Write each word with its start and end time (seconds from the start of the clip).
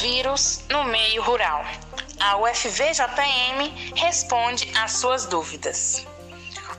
coronavírus 0.00 0.60
no 0.70 0.84
meio 0.84 1.22
rural. 1.22 1.62
A 2.18 2.38
UFVJM 2.38 3.94
responde 3.94 4.72
às 4.74 4.92
suas 4.92 5.26
dúvidas. 5.26 6.06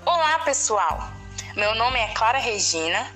Olá, 0.03 0.39
pessoal. 0.39 1.07
Meu 1.55 1.75
nome 1.75 1.99
é 1.99 2.07
Clara 2.15 2.39
Regina 2.39 3.11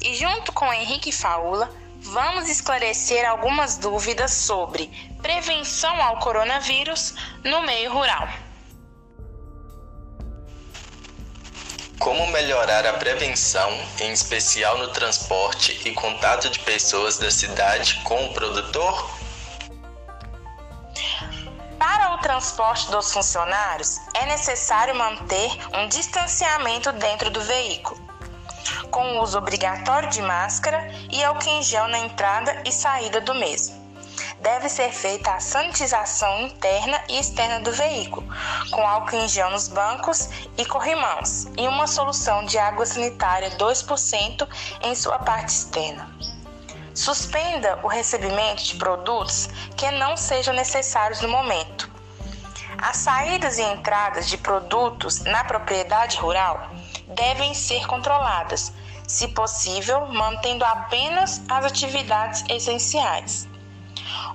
e 0.00 0.14
junto 0.14 0.52
com 0.52 0.72
Henrique 0.72 1.12
Faula 1.12 1.70
vamos 2.00 2.48
esclarecer 2.48 3.28
algumas 3.28 3.76
dúvidas 3.76 4.32
sobre 4.32 4.90
prevenção 5.20 6.02
ao 6.02 6.18
coronavírus 6.18 7.14
no 7.44 7.62
meio 7.62 7.92
rural. 7.92 8.28
Como 11.98 12.26
melhorar 12.28 12.86
a 12.86 12.94
prevenção, 12.94 13.70
em 14.00 14.12
especial 14.12 14.78
no 14.78 14.88
transporte 14.88 15.78
e 15.84 15.92
contato 15.92 16.48
de 16.48 16.58
pessoas 16.60 17.18
da 17.18 17.30
cidade 17.30 18.00
com 18.02 18.24
o 18.26 18.32
produtor? 18.32 19.21
Para 21.82 22.14
o 22.14 22.18
transporte 22.18 22.88
dos 22.92 23.12
funcionários, 23.12 23.98
é 24.14 24.24
necessário 24.26 24.94
manter 24.94 25.50
um 25.76 25.88
distanciamento 25.88 26.92
dentro 26.92 27.28
do 27.28 27.40
veículo, 27.40 28.00
com 28.88 29.04
o 29.04 29.20
uso 29.20 29.36
obrigatório 29.36 30.08
de 30.08 30.22
máscara 30.22 30.88
e 31.10 31.24
álcool 31.24 31.48
em 31.48 31.60
gel 31.60 31.88
na 31.88 31.98
entrada 31.98 32.62
e 32.64 32.70
saída 32.70 33.20
do 33.20 33.34
mesmo 33.34 33.82
deve 34.40 34.68
ser 34.68 34.92
feita 34.92 35.32
a 35.32 35.40
sanitização 35.40 36.42
interna 36.42 37.00
e 37.08 37.18
externa 37.18 37.60
do 37.60 37.72
veículo, 37.72 38.26
com 38.72 38.84
álcool 38.84 39.16
em 39.16 39.28
gel 39.28 39.50
nos 39.50 39.68
bancos 39.68 40.28
e 40.58 40.66
corrimãos, 40.66 41.46
e 41.56 41.68
uma 41.68 41.86
solução 41.86 42.44
de 42.44 42.58
água 42.58 42.84
sanitária 42.84 43.50
2% 43.56 44.48
em 44.82 44.94
sua 44.96 45.18
parte 45.20 45.50
externa. 45.50 46.31
Suspenda 46.94 47.78
o 47.82 47.88
recebimento 47.88 48.62
de 48.64 48.76
produtos 48.76 49.48
que 49.76 49.90
não 49.92 50.16
sejam 50.16 50.52
necessários 50.52 51.20
no 51.22 51.28
momento. 51.28 51.90
As 52.76 52.98
saídas 52.98 53.58
e 53.58 53.62
entradas 53.62 54.28
de 54.28 54.36
produtos 54.36 55.20
na 55.20 55.42
propriedade 55.44 56.18
rural 56.18 56.70
devem 57.08 57.54
ser 57.54 57.86
controladas, 57.86 58.72
se 59.06 59.28
possível, 59.28 60.06
mantendo 60.08 60.64
apenas 60.64 61.42
as 61.48 61.64
atividades 61.64 62.44
essenciais. 62.48 63.48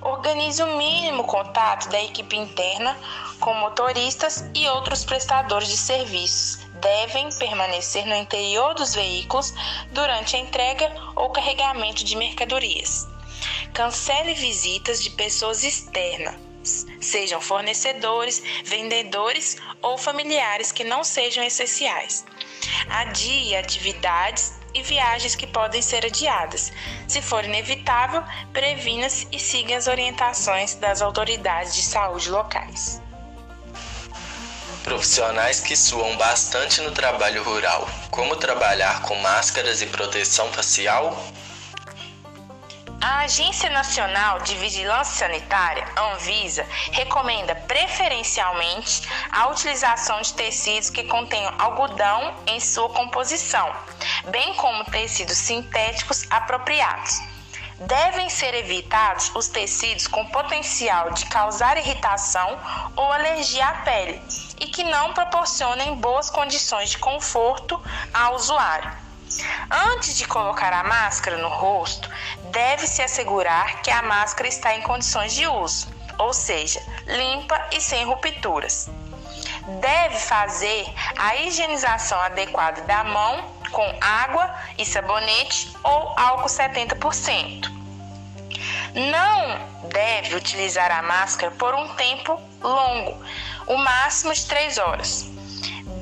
Organize 0.02 0.62
o 0.62 0.76
mínimo 0.76 1.24
contato 1.24 1.88
da 1.88 2.00
equipe 2.00 2.36
interna 2.36 2.96
com 3.38 3.54
motoristas 3.54 4.44
e 4.54 4.66
outros 4.68 5.04
prestadores 5.04 5.68
de 5.68 5.76
serviços. 5.76 6.67
Devem 6.80 7.28
permanecer 7.38 8.06
no 8.06 8.14
interior 8.14 8.74
dos 8.74 8.94
veículos 8.94 9.52
durante 9.90 10.36
a 10.36 10.38
entrega 10.38 10.92
ou 11.16 11.30
carregamento 11.30 12.04
de 12.04 12.16
mercadorias. 12.16 13.06
Cancele 13.72 14.34
visitas 14.34 15.02
de 15.02 15.10
pessoas 15.10 15.62
externas, 15.62 16.36
sejam 17.00 17.40
fornecedores, 17.40 18.42
vendedores 18.64 19.56
ou 19.82 19.96
familiares 19.96 20.72
que 20.72 20.84
não 20.84 21.04
sejam 21.04 21.44
essenciais. 21.44 22.24
Adie 22.88 23.56
atividades 23.56 24.58
e 24.74 24.82
viagens 24.82 25.34
que 25.34 25.46
podem 25.46 25.82
ser 25.82 26.04
adiadas. 26.04 26.72
Se 27.06 27.22
for 27.22 27.44
inevitável, 27.44 28.22
previna-se 28.52 29.26
e 29.32 29.38
siga 29.38 29.76
as 29.76 29.86
orientações 29.86 30.74
das 30.74 31.02
autoridades 31.02 31.74
de 31.74 31.82
saúde 31.82 32.30
locais. 32.30 33.00
Profissionais 34.88 35.60
que 35.60 35.76
suam 35.76 36.16
bastante 36.16 36.80
no 36.80 36.90
trabalho 36.92 37.42
rural. 37.42 37.86
Como 38.10 38.34
trabalhar 38.36 39.02
com 39.02 39.14
máscaras 39.16 39.82
e 39.82 39.86
proteção 39.86 40.50
facial? 40.50 41.14
A 42.98 43.18
Agência 43.18 43.68
Nacional 43.68 44.40
de 44.40 44.54
Vigilância 44.54 45.28
Sanitária, 45.28 45.86
Anvisa, 45.94 46.66
recomenda 46.90 47.54
preferencialmente 47.54 49.06
a 49.30 49.48
utilização 49.48 50.22
de 50.22 50.32
tecidos 50.32 50.88
que 50.88 51.04
contenham 51.04 51.52
algodão 51.58 52.34
em 52.46 52.58
sua 52.58 52.88
composição, 52.88 53.70
bem 54.30 54.54
como 54.54 54.86
tecidos 54.86 55.36
sintéticos 55.36 56.24
apropriados. 56.30 57.37
Devem 57.80 58.28
ser 58.28 58.54
evitados 58.54 59.30
os 59.36 59.46
tecidos 59.46 60.08
com 60.08 60.26
potencial 60.26 61.12
de 61.12 61.26
causar 61.26 61.76
irritação 61.76 62.58
ou 62.96 63.12
alergia 63.12 63.68
à 63.68 63.72
pele 63.82 64.20
e 64.58 64.66
que 64.66 64.82
não 64.82 65.14
proporcionem 65.14 65.94
boas 65.94 66.28
condições 66.28 66.90
de 66.90 66.98
conforto 66.98 67.80
ao 68.12 68.34
usuário. 68.34 68.90
Antes 69.70 70.16
de 70.16 70.26
colocar 70.26 70.72
a 70.72 70.82
máscara 70.82 71.36
no 71.36 71.48
rosto, 71.48 72.10
deve-se 72.50 73.00
assegurar 73.00 73.80
que 73.80 73.92
a 73.92 74.02
máscara 74.02 74.48
está 74.48 74.74
em 74.74 74.82
condições 74.82 75.32
de 75.34 75.46
uso, 75.46 75.86
ou 76.18 76.32
seja, 76.32 76.82
limpa 77.06 77.68
e 77.70 77.80
sem 77.80 78.04
rupturas. 78.04 78.90
Deve 79.80 80.18
fazer 80.18 80.92
a 81.16 81.36
higienização 81.36 82.18
adequada 82.22 82.82
da 82.82 83.04
mão 83.04 83.57
com 83.70 83.98
água 84.00 84.54
e 84.76 84.84
sabonete 84.84 85.72
ou 85.82 86.14
álcool 86.16 86.48
70%. 86.48 87.70
Não 88.94 89.88
deve 89.88 90.34
utilizar 90.34 90.90
a 90.90 91.02
máscara 91.02 91.52
por 91.52 91.74
um 91.74 91.88
tempo 91.94 92.40
longo, 92.62 93.22
o 93.66 93.76
máximo 93.76 94.32
de 94.32 94.44
3 94.46 94.78
horas. 94.78 95.26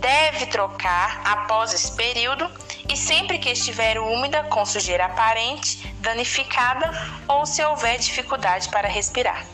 Deve 0.00 0.46
trocar 0.46 1.20
após 1.24 1.72
esse 1.72 1.94
período 1.96 2.50
e 2.88 2.96
sempre 2.96 3.38
que 3.38 3.50
estiver 3.50 3.98
úmida, 3.98 4.44
com 4.44 4.64
sujeira 4.64 5.06
aparente, 5.06 5.86
danificada 6.00 6.90
ou 7.26 7.44
se 7.44 7.64
houver 7.64 7.98
dificuldade 7.98 8.68
para 8.68 8.88
respirar. 8.88 9.44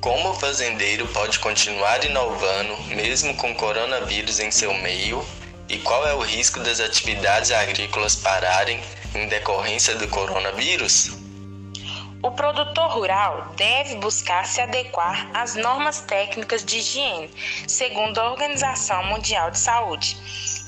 Como 0.00 0.30
o 0.30 0.34
fazendeiro 0.34 1.06
pode 1.08 1.38
continuar 1.38 2.04
inovando 2.04 2.76
mesmo 2.94 3.34
com 3.36 3.54
coronavírus 3.54 4.38
em 4.38 4.50
seu 4.50 4.72
meio? 4.74 5.26
E 5.68 5.78
qual 5.78 6.06
é 6.06 6.14
o 6.14 6.20
risco 6.20 6.60
das 6.60 6.78
atividades 6.78 7.50
agrícolas 7.50 8.14
pararem 8.14 8.80
em 9.12 9.26
decorrência 9.26 9.96
do 9.96 10.06
coronavírus? 10.06 11.10
O 12.22 12.30
produtor 12.30 12.88
rural 12.90 13.52
deve 13.56 13.96
buscar 13.96 14.46
se 14.46 14.60
adequar 14.60 15.28
às 15.34 15.56
normas 15.56 16.00
técnicas 16.00 16.64
de 16.64 16.78
higiene, 16.78 17.30
segundo 17.66 18.18
a 18.18 18.30
Organização 18.30 19.04
Mundial 19.06 19.50
de 19.50 19.58
Saúde, 19.58 20.16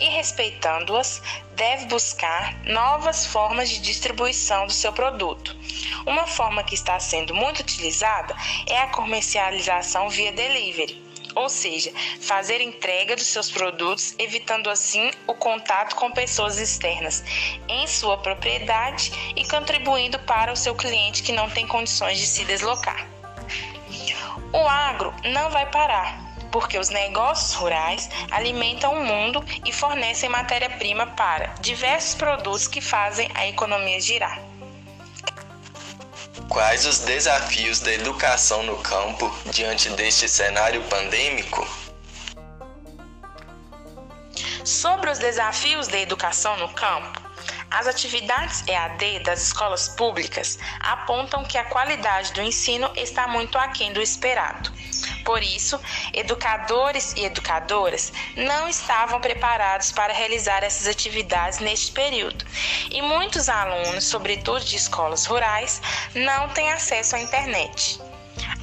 e 0.01 0.09
respeitando-as, 0.09 1.23
deve 1.55 1.87
buscar 1.87 2.57
novas 2.65 3.25
formas 3.25 3.71
de 3.71 3.79
distribuição 3.79 4.67
do 4.67 4.73
seu 4.73 4.93
produto. 4.93 5.57
Uma 6.07 6.27
forma 6.27 6.65
que 6.65 6.75
está 6.75 6.99
sendo 6.99 7.35
muito 7.35 7.61
utilizada 7.61 8.37
é 8.67 8.79
a 8.79 8.89
comercialização 8.89 10.09
via 10.09 10.33
delivery 10.33 11.08
ou 11.35 11.49
seja, 11.49 11.93
fazer 12.21 12.61
entrega 12.61 13.17
dos 13.17 13.27
seus 13.27 13.51
produtos, 13.51 14.15
evitando 14.19 14.71
assim 14.71 15.11
o 15.27 15.35
contato 15.35 15.97
com 15.97 16.11
pessoas 16.11 16.59
externas 16.59 17.25
em 17.69 17.87
sua 17.87 18.19
propriedade 18.19 19.13
e 19.37 19.47
contribuindo 19.49 20.19
para 20.21 20.53
o 20.53 20.57
seu 20.57 20.75
cliente 20.75 21.23
que 21.23 21.33
não 21.33 21.49
tem 21.51 21.67
condições 21.67 22.19
de 22.19 22.27
se 22.27 22.45
deslocar. 22.45 23.07
O 24.53 24.67
agro 24.67 25.15
não 25.25 25.51
vai 25.51 25.71
parar, 25.71 26.19
porque 26.51 26.79
os 26.79 26.89
negócios 26.89 27.55
rurais 27.55 28.09
alimentam 28.31 28.95
o 28.95 29.05
mundo 29.05 29.45
e 29.65 29.73
fornecem 29.73 30.29
matéria-prima 30.29 31.07
para 31.09 31.55
diversos 31.61 32.15
produtos 32.15 32.67
que 32.67 32.81
fazem 32.81 33.31
a 33.35 33.47
economia 33.47 34.01
girar. 34.01 34.48
Quais 36.59 36.87
os 36.87 36.99
desafios 36.99 37.79
da 37.79 37.93
educação 37.93 38.65
no 38.65 38.79
campo 38.79 39.33
diante 39.47 39.91
deste 39.91 40.29
cenário 40.29 40.83
pandêmico? 40.89 41.65
Sobre 44.65 45.09
os 45.09 45.21
desafios 45.21 45.87
da 45.87 46.01
educação 46.01 46.57
no 46.57 46.69
campo, 46.71 47.28
as 47.71 47.87
atividades 47.87 48.65
EAD 48.67 49.21
das 49.21 49.43
escolas 49.43 49.89
públicas 49.89 50.59
apontam 50.81 51.45
que 51.45 51.59
a 51.59 51.65
qualidade 51.65 52.33
do 52.33 52.43
ensino 52.43 52.91
está 52.97 53.29
muito 53.29 53.59
aquém 53.59 53.93
do 53.93 54.01
esperado. 54.01 54.73
Por 55.25 55.43
isso, 55.43 55.79
educadores 56.13 57.13
e 57.17 57.25
educadoras 57.25 58.13
não 58.37 58.69
estavam 58.69 59.21
preparados 59.21 59.93
para 59.93 60.13
realizar 60.13 60.65
essas 60.65 60.87
atividades 60.87 61.59
neste 61.59 61.93
período, 61.93 62.45
e 62.91 63.03
muitos 63.03 63.49
alunos, 63.49 64.05
sobretudo 64.05 64.65
de 64.65 64.77
escolas 64.77 65.27
rurais, 65.27 65.83
não 66.15 66.49
têm 66.49 66.73
acesso 66.73 67.17
à 67.17 67.21
internet. 67.21 68.08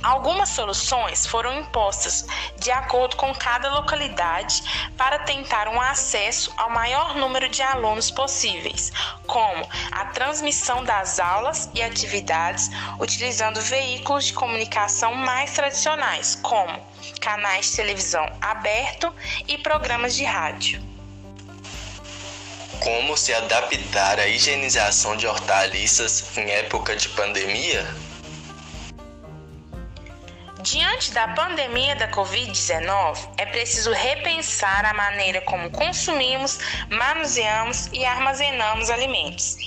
Algumas 0.05 0.49
soluções 0.49 1.25
foram 1.25 1.61
impostas 1.61 2.27
de 2.59 2.69
acordo 2.69 3.15
com 3.15 3.33
cada 3.33 3.71
localidade 3.73 4.61
para 4.95 5.17
tentar 5.17 5.67
um 5.67 5.81
acesso 5.81 6.53
ao 6.57 6.69
maior 6.69 7.15
número 7.15 7.49
de 7.49 7.63
alunos 7.63 8.11
possíveis, 8.11 8.91
como 9.25 9.67
a 9.91 10.05
transmissão 10.05 10.83
das 10.83 11.19
aulas 11.19 11.71
e 11.73 11.81
atividades 11.81 12.69
utilizando 12.99 13.59
veículos 13.59 14.25
de 14.25 14.33
comunicação 14.33 15.15
mais 15.15 15.53
tradicionais, 15.53 16.35
como 16.35 16.79
canais 17.19 17.71
de 17.71 17.77
televisão 17.77 18.31
aberto 18.39 19.11
e 19.47 19.57
programas 19.57 20.15
de 20.15 20.23
rádio. 20.23 20.83
como 22.79 23.17
se 23.17 23.33
adaptar 23.33 24.19
à 24.19 24.27
higienização 24.27 25.15
de 25.17 25.25
hortaliças 25.25 26.37
em 26.37 26.51
época 26.51 26.95
de 26.95 27.09
pandemia? 27.09 28.04
Diante 30.65 31.11
da 31.11 31.27
pandemia 31.27 31.95
da 31.95 32.07
Covid-19, 32.07 33.29
é 33.37 33.45
preciso 33.45 33.91
repensar 33.91 34.83
a 34.83 34.95
maneira 34.95 35.39
como 35.41 35.69
consumimos, 35.69 36.57
manuseamos 36.89 37.87
e 37.93 38.03
armazenamos 38.03 38.89
alimentos. 38.89 39.57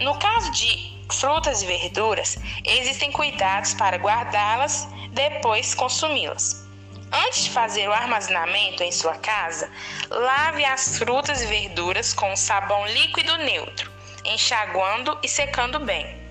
No 0.00 0.18
caso 0.18 0.52
de 0.52 0.92
frutas 1.10 1.62
e 1.62 1.66
verduras, 1.66 2.36
existem 2.62 3.10
cuidados 3.10 3.72
para 3.72 3.96
guardá-las 3.96 4.86
depois 5.12 5.74
consumi-las. 5.74 6.62
Antes 7.10 7.44
de 7.44 7.50
fazer 7.50 7.88
o 7.88 7.92
armazenamento 7.94 8.82
em 8.82 8.92
sua 8.92 9.14
casa, 9.14 9.70
lave 10.10 10.62
as 10.62 10.98
frutas 10.98 11.40
e 11.40 11.46
verduras 11.46 12.12
com 12.12 12.36
sabão 12.36 12.86
líquido 12.88 13.34
neutro, 13.38 13.90
enxaguando 14.26 15.18
e 15.22 15.28
secando 15.28 15.80
bem. 15.80 16.27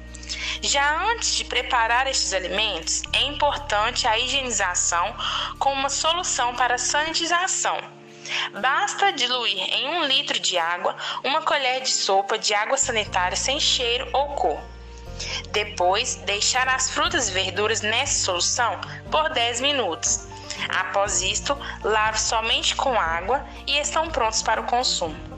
Já 0.62 1.04
antes 1.12 1.36
de 1.36 1.46
preparar 1.46 2.08
estes 2.08 2.34
alimentos, 2.34 3.04
é 3.14 3.22
importante 3.24 4.08
a 4.08 4.18
higienização 4.18 5.16
com 5.60 5.72
uma 5.72 5.90
solução 5.90 6.56
para 6.56 6.78
sanitização. 6.78 7.78
Basta 8.60 9.14
diluir 9.14 9.58
em 9.74 9.88
um 9.90 10.04
litro 10.06 10.40
de 10.40 10.58
água 10.58 10.96
uma 11.24 11.42
colher 11.42 11.82
de 11.82 11.90
sopa 11.90 12.38
de 12.38 12.54
água 12.54 12.78
sanitária 12.78 13.38
sem 13.38 13.60
cheiro 13.60 14.08
ou 14.12 14.30
cor. 14.30 14.60
Depois, 15.52 16.16
deixar 16.26 16.68
as 16.68 16.90
frutas 16.90 17.30
e 17.30 17.32
verduras 17.32 17.82
nessa 17.82 18.26
solução 18.26 18.80
por 19.10 19.30
10 19.30 19.62
minutos. 19.62 20.28
Após 20.70 21.22
isto, 21.22 21.58
lave 21.84 22.20
somente 22.20 22.76
com 22.76 23.00
água 23.00 23.46
e 23.66 23.78
estão 23.78 24.10
prontos 24.10 24.42
para 24.42 24.62
o 24.62 24.66
consumo. 24.66 25.37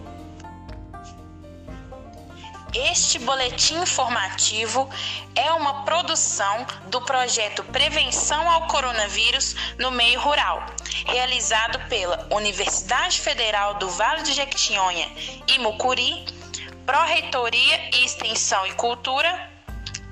Este 2.73 3.17
boletim 3.17 3.81
informativo 3.81 4.87
é 5.33 5.51
uma 5.53 5.83
produção 5.85 6.67
do 6.85 7.01
projeto 7.01 7.63
Prevenção 7.63 8.47
ao 8.47 8.67
Coronavírus 8.67 9.55
no 9.79 9.89
Meio 9.89 10.19
Rural, 10.19 10.63
realizado 11.07 11.79
pela 11.87 12.27
Universidade 12.29 13.19
Federal 13.19 13.75
do 13.75 13.89
Vale 13.89 14.21
do 14.21 14.31
Jequitinhonha 14.31 15.07
e 15.47 15.57
Mucuri, 15.57 16.25
Pró-Reitoria 16.85 17.89
e 17.95 18.05
Extensão 18.05 18.67
e 18.67 18.73
Cultura, 18.73 19.49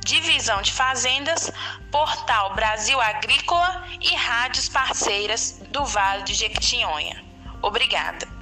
Divisão 0.03 0.59
de 0.63 0.71
Fazendas, 0.71 1.51
Portal 1.91 2.55
Brasil 2.55 2.99
Agrícola 2.99 3.85
e 4.01 4.15
rádios 4.15 4.67
parceiras 4.67 5.61
do 5.69 5.85
Vale 5.85 6.23
do 6.23 6.33
Jequitinhonha. 6.33 7.23
Obrigada. 7.61 8.36